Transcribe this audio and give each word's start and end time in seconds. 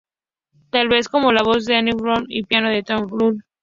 Tales 0.71 1.09
como 1.09 1.31
la 1.31 1.43
voz 1.43 1.65
de 1.65 1.75
Annie 1.75 1.91
Haslam 1.91 2.25
y 2.27 2.41
piano 2.45 2.69
de 2.69 2.83
John 2.87 3.07
Tout. 3.07 3.37